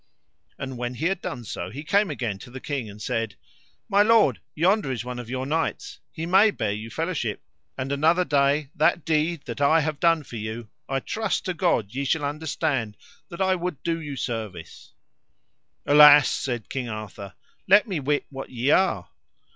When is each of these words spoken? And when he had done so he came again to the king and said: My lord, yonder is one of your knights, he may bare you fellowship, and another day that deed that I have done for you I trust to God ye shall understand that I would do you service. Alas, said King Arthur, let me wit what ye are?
And 0.57 0.79
when 0.79 0.95
he 0.95 1.05
had 1.05 1.21
done 1.21 1.43
so 1.43 1.69
he 1.69 1.83
came 1.83 2.09
again 2.09 2.39
to 2.39 2.49
the 2.49 2.59
king 2.59 2.89
and 2.89 2.99
said: 2.99 3.35
My 3.87 4.01
lord, 4.01 4.39
yonder 4.55 4.91
is 4.91 5.05
one 5.05 5.19
of 5.19 5.29
your 5.29 5.45
knights, 5.45 5.99
he 6.11 6.25
may 6.25 6.49
bare 6.49 6.71
you 6.71 6.89
fellowship, 6.89 7.43
and 7.77 7.91
another 7.91 8.25
day 8.25 8.71
that 8.73 9.05
deed 9.05 9.43
that 9.45 9.61
I 9.61 9.81
have 9.81 9.99
done 9.99 10.23
for 10.23 10.37
you 10.37 10.69
I 10.89 11.01
trust 11.01 11.45
to 11.45 11.53
God 11.53 11.93
ye 11.93 12.03
shall 12.03 12.25
understand 12.25 12.97
that 13.29 13.41
I 13.41 13.53
would 13.53 13.83
do 13.83 14.01
you 14.01 14.15
service. 14.15 14.91
Alas, 15.85 16.27
said 16.29 16.67
King 16.67 16.89
Arthur, 16.89 17.35
let 17.67 17.87
me 17.87 17.99
wit 17.99 18.25
what 18.31 18.49
ye 18.49 18.71
are? 18.71 19.07